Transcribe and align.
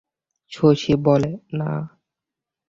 শশী 0.51 0.93
বলে, 1.05 1.31
না। 1.53 1.71